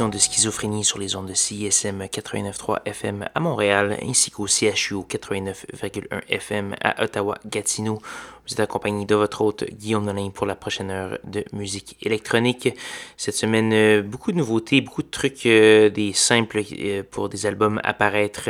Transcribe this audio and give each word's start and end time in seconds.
De 0.00 0.16
Schizophrénie 0.16 0.84
sur 0.84 0.98
les 0.98 1.16
ondes 1.16 1.26
de 1.26 1.34
CISM 1.34 2.04
89.3 2.04 2.78
FM 2.86 3.28
à 3.34 3.40
Montréal 3.40 3.98
ainsi 4.02 4.30
qu'au 4.30 4.46
CHU 4.46 4.94
89.1 5.06 6.22
FM 6.30 6.74
à 6.82 7.04
Ottawa-Gatineau. 7.04 7.98
Vous 8.46 8.54
êtes 8.54 8.60
accompagné 8.60 9.04
de 9.04 9.14
votre 9.14 9.42
hôte 9.42 9.64
Guillaume 9.64 10.06
Nolin 10.06 10.30
pour 10.30 10.46
la 10.46 10.54
prochaine 10.54 10.90
heure 10.90 11.18
de 11.24 11.44
musique 11.52 11.98
électronique. 12.00 12.70
Cette 13.18 13.34
semaine, 13.34 13.70
euh, 13.74 14.02
beaucoup 14.02 14.32
de 14.32 14.38
nouveautés, 14.38 14.80
beaucoup 14.80 15.02
de 15.02 15.10
trucs, 15.10 15.44
euh, 15.44 15.90
des 15.90 16.14
simples 16.14 16.62
euh, 16.72 17.02
pour 17.10 17.28
des 17.28 17.44
albums 17.44 17.78
apparaître 17.84 18.48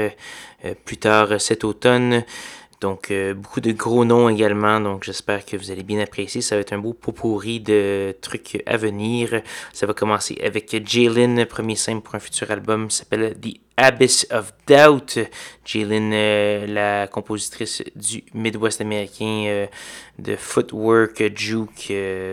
plus 0.85 0.97
tard 0.97 1.41
cet 1.41 1.65
automne. 1.65 2.23
Donc, 2.83 3.13
euh, 3.13 3.33
beaucoup 3.33 3.61
de 3.61 3.71
gros 3.71 4.05
noms 4.05 4.29
également. 4.29 4.81
Donc, 4.81 5.05
j'espère 5.05 5.47
que 5.47 5.57
vous 5.57 5.71
allez 5.71 5.85
bien 5.85 6.01
apprécier. 6.01 6.41
Ça 6.43 6.57
va 6.57 6.63
être 6.63 6.73
un 6.73 6.79
beau 6.79 6.93
pot 6.93 7.13
pourri 7.13 7.61
de 7.61 8.15
trucs 8.21 8.61
à 8.67 8.77
venir. 8.77 9.41
Ça 9.73 9.87
va 9.87 9.95
commencer 9.95 10.37
avec 10.45 10.75
Jalen, 10.85 11.47
premier 11.47 11.77
simple 11.77 12.03
pour 12.03 12.17
un 12.17 12.19
futur 12.19 12.51
album. 12.51 12.91
s'appelle 12.91 13.37
The 13.41 13.55
Abyss 13.77 14.27
of 14.33 14.53
Doubt. 14.67 15.21
Jalen, 15.65 16.11
euh, 16.13 16.67
la 16.67 17.07
compositrice 17.07 17.85
du 17.95 18.25
Midwest 18.35 18.81
américain 18.81 19.45
euh, 19.47 19.67
de 20.19 20.35
Footwork, 20.35 21.23
Juke, 21.37 21.93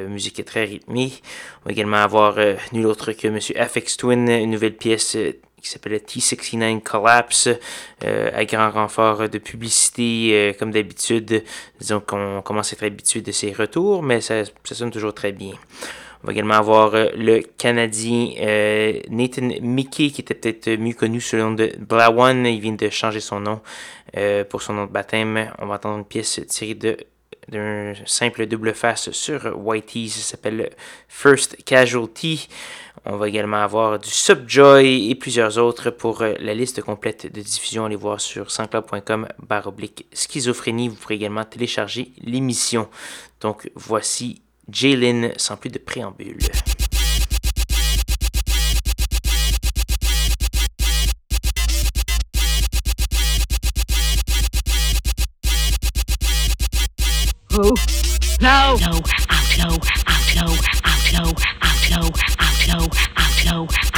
musique 0.10 0.44
très 0.46 0.66
rythmée. 0.66 1.14
On 1.62 1.70
va 1.70 1.74
également 1.74 1.98
avoir 1.98 2.40
nul 2.74 2.88
autre 2.88 3.12
que 3.12 3.28
Monsieur 3.28 3.56
Afex 3.62 3.98
Twin, 3.98 4.28
une 4.28 4.50
nouvelle 4.50 4.76
pièce 4.76 5.16
qui 5.62 5.70
s'appelle 5.70 5.94
T69 5.98 6.82
Collapse, 6.82 7.50
euh, 8.04 8.32
à 8.34 8.46
grand 8.46 8.72
renfort 8.72 9.30
de 9.30 9.38
publicité, 9.38 10.32
euh, 10.34 10.54
comme 10.58 10.72
d'habitude. 10.72 11.44
Disons 11.80 12.00
qu'on 12.00 12.42
commence 12.44 12.74
à 12.74 12.76
être 12.76 12.84
habitué 12.84 13.22
de 13.22 13.32
ses 13.32 13.52
retours, 13.52 14.04
mais 14.04 14.22
ça, 14.22 14.44
ça, 14.46 14.76
sonne 14.76 14.92
toujours 14.92 15.14
très 15.14 15.32
bien. 15.32 15.54
On 16.24 16.28
va 16.28 16.34
également 16.34 16.56
avoir 16.56 16.96
euh, 16.96 17.08
le 17.16 17.42
Canadien 17.58 18.34
Nathan 19.10 19.50
Mickey, 19.62 20.10
qui 20.10 20.22
était 20.22 20.34
peut-être 20.34 20.70
mieux 20.80 20.94
connu 20.94 21.22
sous 21.22 21.36
le 21.36 21.44
nom 21.44 21.52
de 21.52 21.72
Blawan. 21.78 22.46
Il 22.46 22.60
vient 22.60 22.74
de 22.74 22.90
changer 22.90 23.20
son 23.20 23.40
nom 23.40 23.62
pour 24.50 24.62
son 24.62 24.74
nom 24.74 24.86
de 24.86 24.92
baptême. 24.92 25.52
On 25.60 25.68
va 25.68 25.76
entendre 25.76 26.00
une 26.00 26.06
pièce 26.06 26.42
tirée 26.48 26.74
de 26.74 26.98
d'un 27.50 27.94
simple 28.06 28.46
double 28.46 28.74
face 28.74 29.12
sur 29.12 29.58
Whitey, 29.58 30.08
ça 30.08 30.22
s'appelle 30.22 30.70
First 31.08 31.64
Casualty. 31.66 32.48
On 33.06 33.18
va 33.18 33.28
également 33.28 33.58
avoir 33.64 34.00
du 34.00 34.10
Subjoy 34.10 35.10
et 35.10 35.16
plusieurs 35.16 35.58
autres. 35.58 35.90
Pour 35.90 36.22
euh, 36.22 36.34
la 36.40 36.54
liste 36.54 36.82
complète 36.82 37.32
de 37.34 37.42
diffusion, 37.42 37.86
allez 37.86 37.96
voir 37.96 38.20
sur 38.20 38.52
sanscloud.com 38.52 39.28
oblique 39.66 40.06
schizophrénie. 40.14 40.90
Vous 40.90 40.96
pourrez 40.96 41.16
également 41.16 41.44
télécharger 41.44 42.12
l'émission. 42.22 42.90
Donc 43.42 43.72
voici 43.76 44.42
Jalen 44.70 45.34
sans 45.38 45.58
plus 45.58 45.70
de 45.70 45.80
préambule. 45.80 46.38
Oh, 57.62 57.74
flow, 62.70 62.88
I 63.18 63.24
flow. 63.42 63.89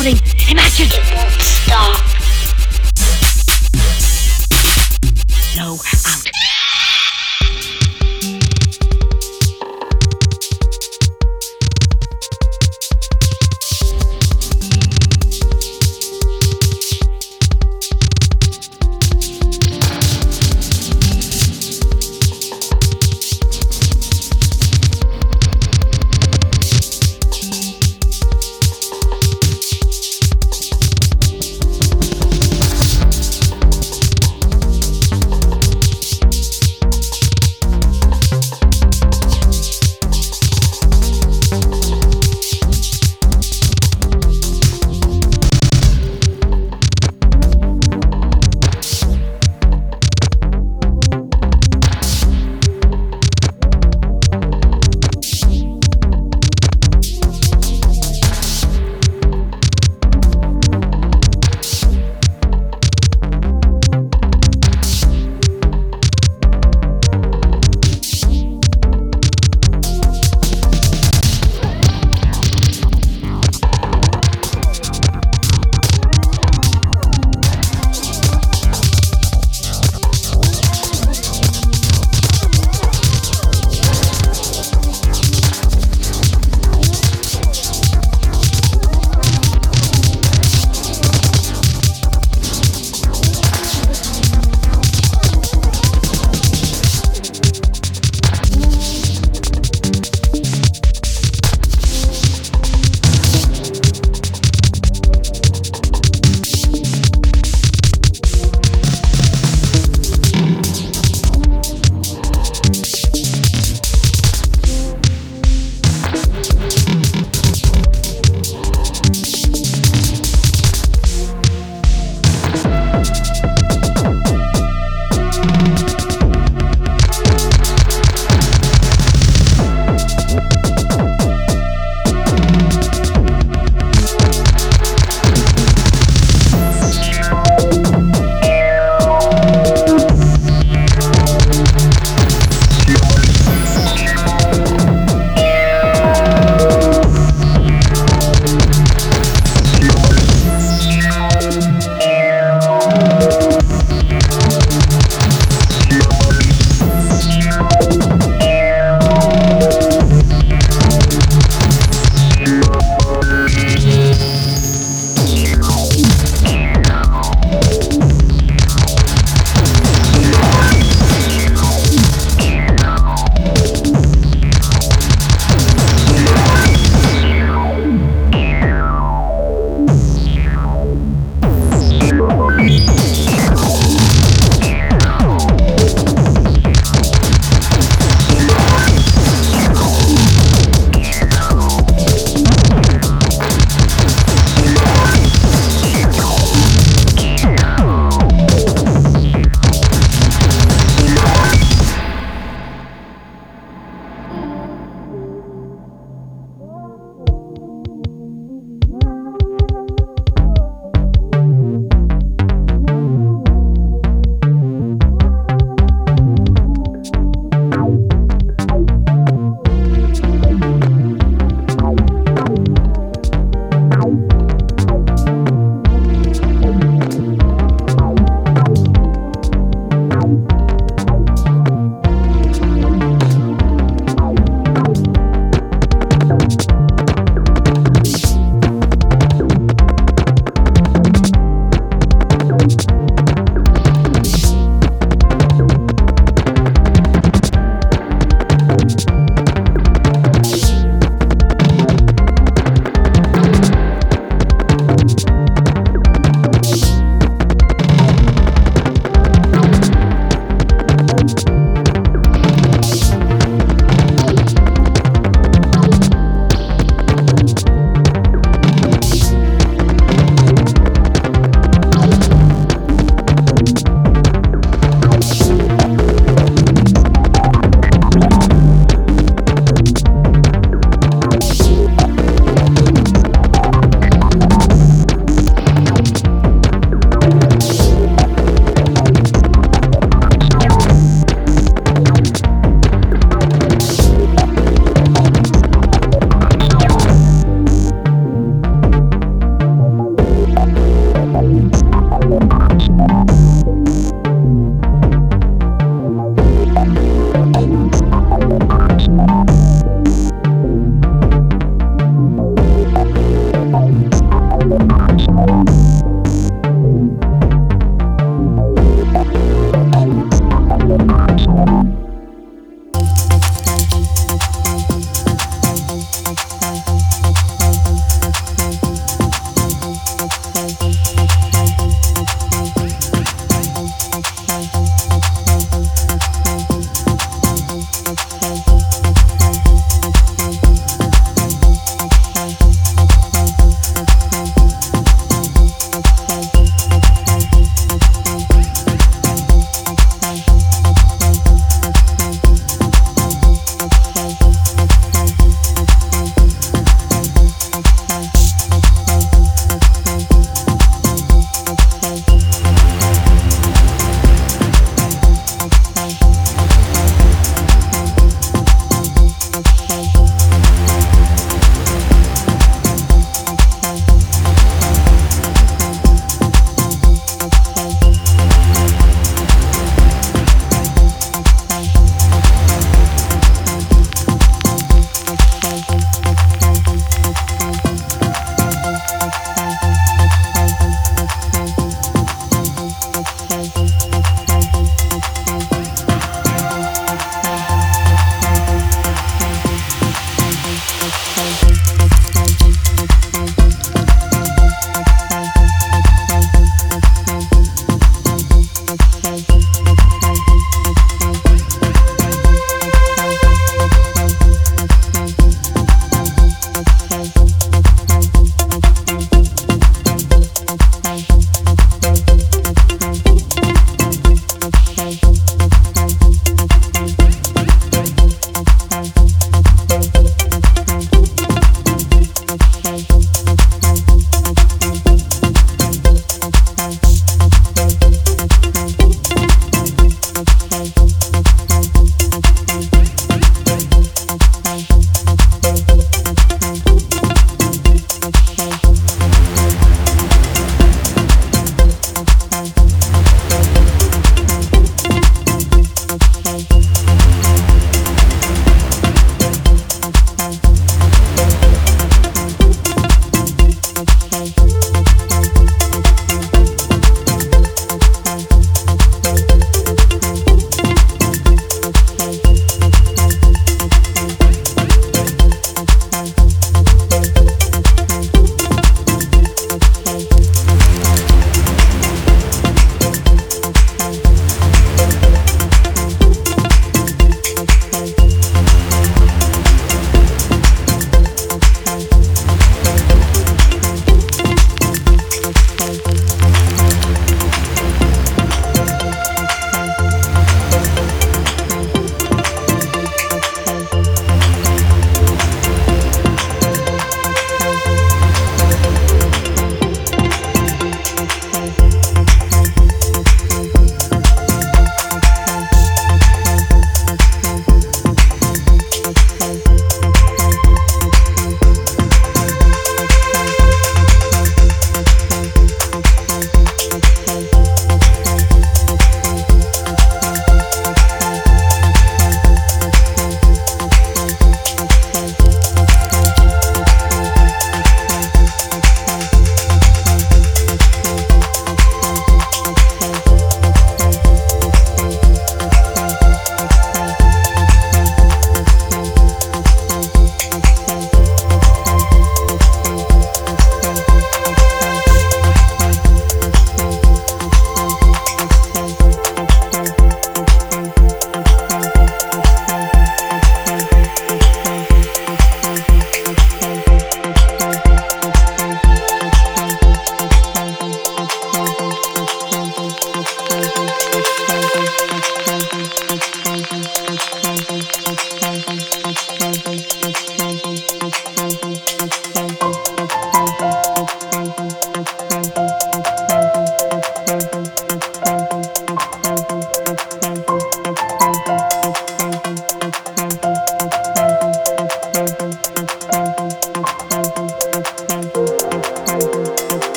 happening. 0.00 0.20
Imagine. 0.50 0.86
It 0.86 1.14
won't 1.14 1.42
stop. 1.42 2.19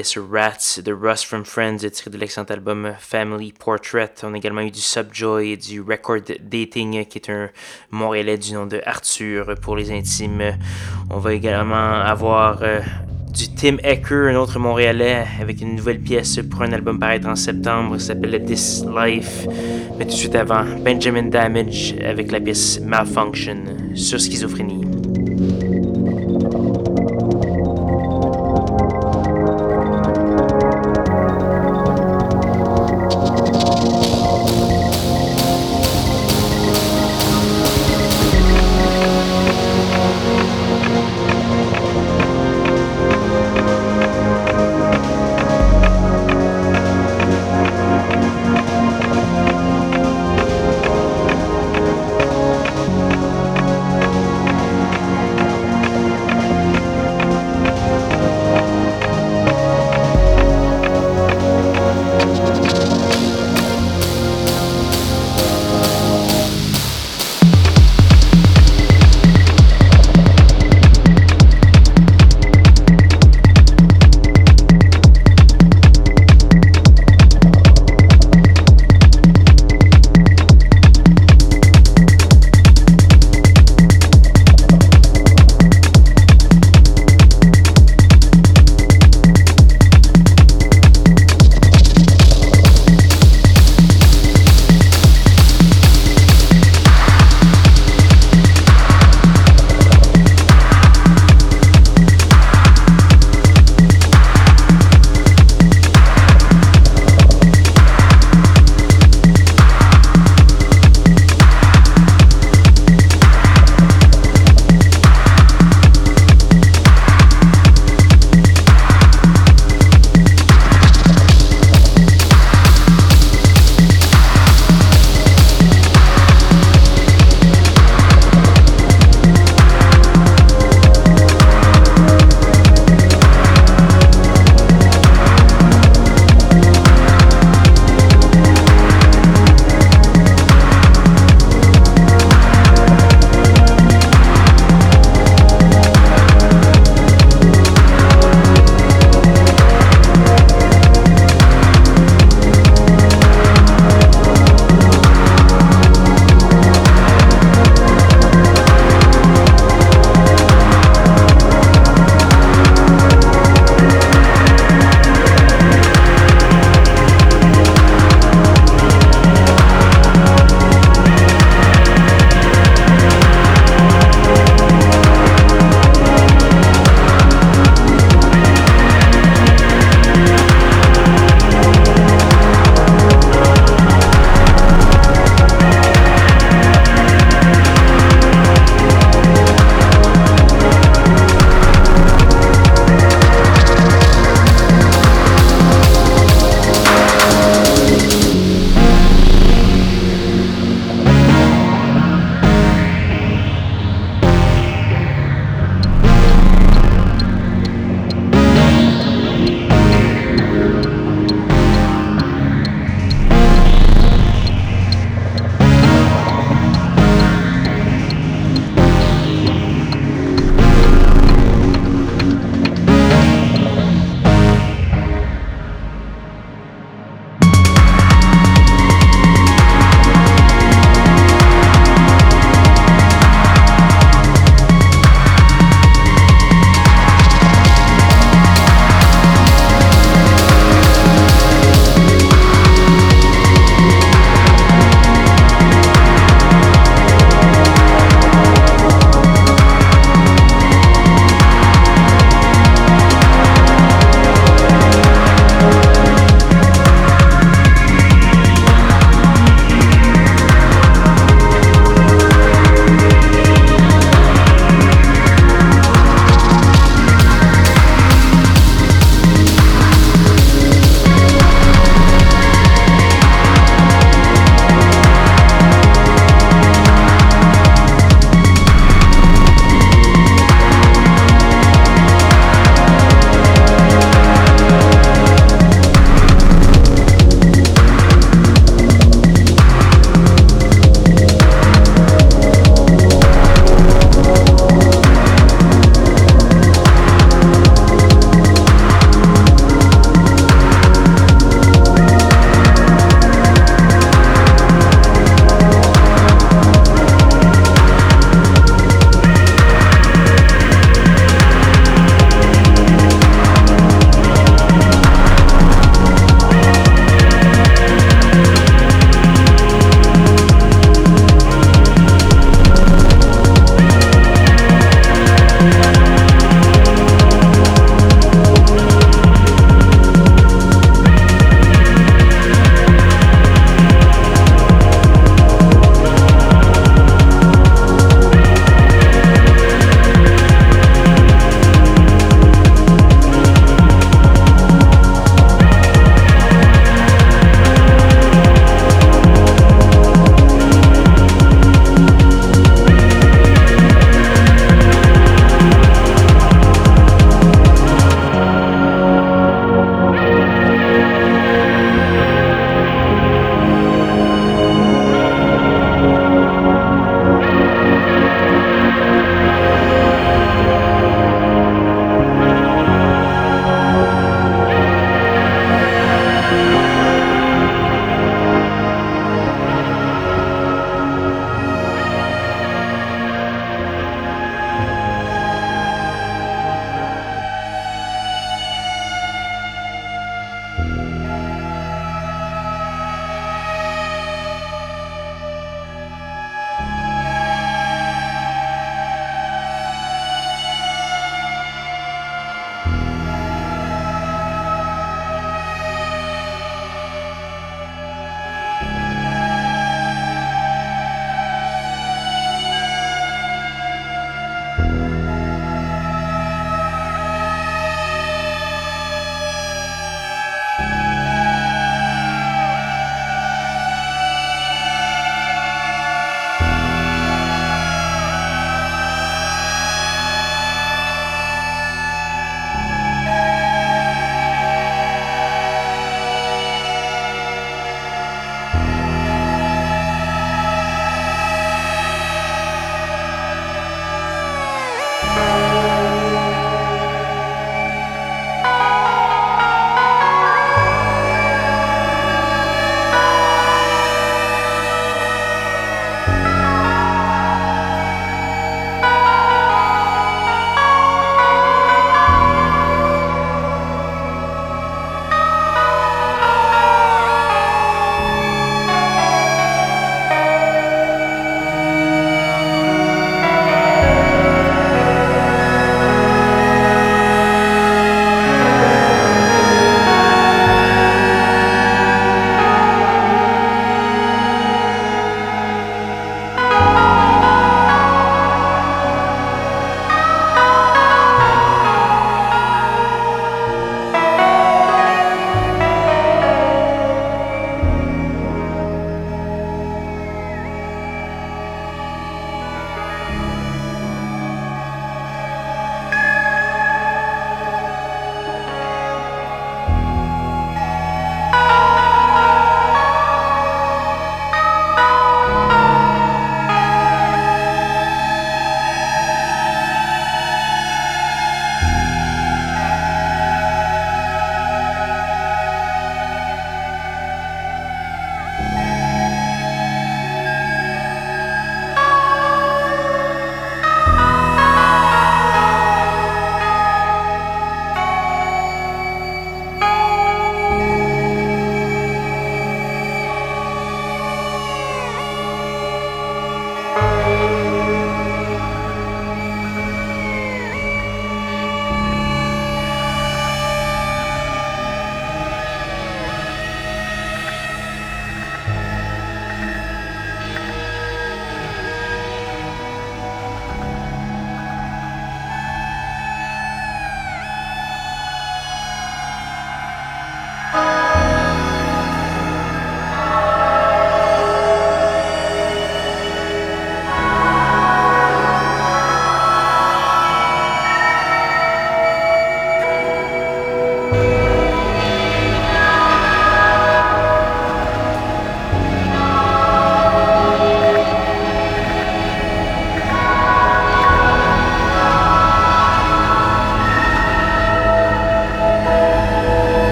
Pièce 0.00 0.16
Rats 0.16 0.80
de 0.82 0.94
Russ 0.94 1.22
from 1.22 1.44
Friends 1.44 1.80
tirée 1.92 2.10
de 2.10 2.16
l'excellent 2.16 2.46
album 2.48 2.94
Family 2.98 3.52
Portrait. 3.52 4.14
On 4.22 4.32
a 4.32 4.38
également 4.38 4.62
eu 4.62 4.70
du 4.70 4.80
Subjoy 4.80 5.50
et 5.50 5.56
du 5.58 5.82
Record 5.82 6.22
Dating 6.40 7.04
qui 7.04 7.18
est 7.18 7.28
un 7.28 7.50
Montréalais 7.90 8.38
du 8.38 8.54
nom 8.54 8.64
de 8.64 8.80
Arthur 8.86 9.54
pour 9.60 9.76
les 9.76 9.90
intimes. 9.92 10.56
On 11.10 11.18
va 11.18 11.34
également 11.34 12.00
avoir 12.00 12.62
euh, 12.62 12.80
du 13.34 13.54
Tim 13.54 13.76
Ecker, 13.82 14.30
un 14.30 14.36
autre 14.36 14.58
Montréalais, 14.58 15.26
avec 15.38 15.60
une 15.60 15.76
nouvelle 15.76 16.00
pièce 16.00 16.40
pour 16.50 16.62
un 16.62 16.72
album 16.72 16.98
paraître 16.98 17.28
en 17.28 17.36
septembre 17.36 17.98
s'appelle 17.98 18.42
This 18.42 18.82
Life. 18.86 19.46
Mais 19.98 20.06
tout 20.06 20.12
de 20.12 20.16
suite 20.16 20.34
avant, 20.34 20.64
Benjamin 20.82 21.24
Damage 21.24 21.94
avec 22.02 22.32
la 22.32 22.40
pièce 22.40 22.80
Malfunction 22.80 23.64
sur 23.94 24.18
Schizophrénie. 24.18 24.89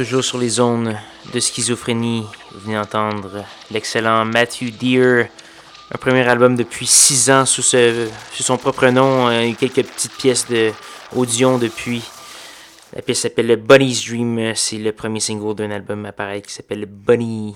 Toujours 0.00 0.24
sur 0.24 0.38
les 0.38 0.48
zones 0.48 0.96
de 1.34 1.40
schizophrénie, 1.40 2.24
vous 2.52 2.60
venez 2.60 2.74
d'entendre 2.74 3.44
l'excellent 3.70 4.24
Matthew 4.24 4.70
Deere, 4.80 5.26
un 5.94 5.98
premier 5.98 6.26
album 6.26 6.56
depuis 6.56 6.86
six 6.86 7.30
ans 7.30 7.44
sous, 7.44 7.60
son 7.60 8.56
propre 8.56 8.86
nom, 8.86 9.28
euh, 9.28 9.42
eu 9.42 9.52
quelques 9.52 9.84
petites 9.84 10.16
pièces 10.16 10.48
de 10.48 10.72
audition 11.14 11.58
depuis. 11.58 12.02
La 12.94 13.02
pièce 13.02 13.20
s'appelle 13.20 13.54
Bunny's 13.54 14.04
Dream. 14.08 14.52
C'est 14.56 14.78
le 14.78 14.90
premier 14.90 15.20
single 15.20 15.54
d'un 15.54 15.70
album 15.70 16.04
apparaître 16.06 16.48
qui 16.48 16.54
s'appelle 16.54 16.86
Bunny. 16.86 17.54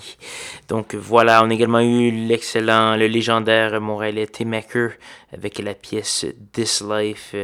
Donc 0.68 0.94
voilà, 0.94 1.42
on 1.44 1.50
a 1.50 1.54
également 1.54 1.80
eu 1.80 2.12
l'excellent, 2.12 2.94
le 2.94 3.08
légendaire 3.08 3.80
montréalais 3.80 4.28
Tim 4.28 4.44
Macker 4.44 4.90
avec 5.32 5.58
la 5.58 5.74
pièce 5.74 6.24
This 6.52 6.82
Life 6.88 7.34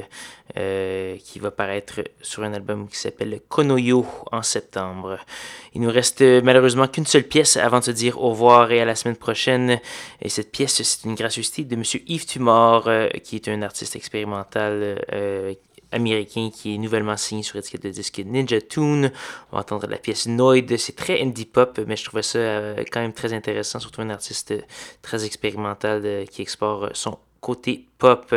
euh, 0.57 1.17
qui 1.25 1.39
va 1.41 1.51
paraître 1.51 2.01
sur 2.23 2.45
un 2.45 2.53
album 2.53 2.89
qui 2.89 2.97
s'appelle 2.97 3.41
Konoyo 3.49 4.07
en 4.31 4.43
septembre. 4.43 5.19
Il 5.75 5.81
nous 5.81 5.91
reste 5.91 6.23
malheureusement 6.23 6.87
qu'une 6.87 7.07
seule 7.07 7.25
pièce 7.25 7.57
avant 7.57 7.81
de 7.81 7.85
se 7.85 7.91
dire 7.91 8.21
au 8.21 8.31
revoir 8.31 8.71
et 8.71 8.81
à 8.81 8.85
la 8.85 8.95
semaine 8.95 9.17
prochaine. 9.17 9.81
Et 10.23 10.29
cette 10.29 10.53
pièce, 10.53 10.81
c'est 10.83 11.09
une 11.09 11.17
gracieuseté 11.17 11.65
de 11.65 11.75
Monsieur 11.75 12.03
Yves 12.07 12.27
Tumor, 12.27 12.85
euh, 12.87 13.09
qui 13.25 13.37
est 13.37 13.49
un 13.49 13.63
artiste 13.63 13.97
expérimental 13.97 15.05
euh, 15.13 15.55
américain 15.93 16.51
qui 16.53 16.75
est 16.75 16.79
nouvellement 16.79 17.17
signé 17.17 17.43
sur 17.43 17.57
l'étiquette 17.57 17.83
de 17.83 17.91
disque 17.91 18.23
Ninja 18.25 18.61
Tune. 18.61 19.13
On 19.51 19.57
va 19.57 19.61
entendre 19.61 19.87
la 19.87 19.99
pièce 19.99 20.27
Noid. 20.27 20.77
C'est 20.77 20.97
très 20.97 21.21
indie 21.21 21.47
pop, 21.47 21.81
mais 21.87 21.97
je 21.97 22.05
trouvais 22.05 22.23
ça 22.23 22.39
euh, 22.39 22.85
quand 22.91 23.01
même 23.01 23.13
très 23.13 23.33
intéressant, 23.33 23.81
surtout 23.81 24.01
un 24.03 24.11
artiste 24.11 24.55
très 25.03 25.25
expérimental 25.25 26.03
euh, 26.05 26.25
qui 26.27 26.43
explore 26.43 26.91
son 26.95 27.19
côté 27.41 27.87
pop. 27.99 28.35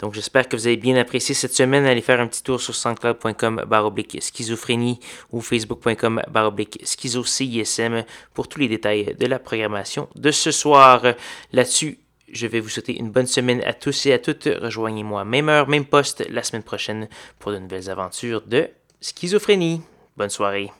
Donc 0.00 0.14
j'espère 0.14 0.48
que 0.48 0.56
vous 0.56 0.66
avez 0.66 0.76
bien 0.76 0.96
apprécié 0.96 1.34
cette 1.34 1.54
semaine. 1.54 1.84
Allez 1.84 2.00
faire 2.00 2.20
un 2.20 2.26
petit 2.26 2.42
tour 2.42 2.60
sur 2.60 2.74
soundcloud.com 2.74 3.64
baroblique 3.66 4.18
schizophrénie 4.20 4.98
ou 5.30 5.40
facebook.com 5.40 6.22
baroblique 6.30 6.80
schizo 6.84 7.24
CISM 7.24 8.04
pour 8.34 8.48
tous 8.48 8.58
les 8.58 8.68
détails 8.68 9.14
de 9.18 9.26
la 9.26 9.38
programmation 9.38 10.08
de 10.14 10.30
ce 10.30 10.50
soir. 10.50 11.02
Là-dessus, 11.52 11.98
je 12.32 12.46
vais 12.46 12.60
vous 12.60 12.68
souhaiter 12.68 12.98
une 12.98 13.10
bonne 13.10 13.26
semaine 13.26 13.62
à 13.64 13.72
tous 13.72 14.06
et 14.06 14.12
à 14.12 14.18
toutes. 14.18 14.48
Rejoignez-moi 14.60 15.24
même 15.24 15.48
heure, 15.48 15.68
même 15.68 15.84
poste 15.84 16.26
la 16.30 16.42
semaine 16.42 16.62
prochaine 16.62 17.08
pour 17.38 17.52
de 17.52 17.58
nouvelles 17.58 17.90
aventures 17.90 18.42
de 18.42 18.68
schizophrénie. 19.00 19.82
Bonne 20.16 20.30
soirée. 20.30 20.70